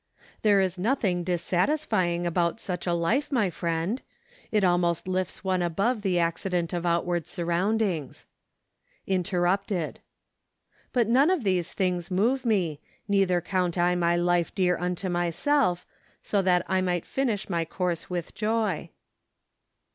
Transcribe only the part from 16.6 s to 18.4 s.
I might Jinish my course with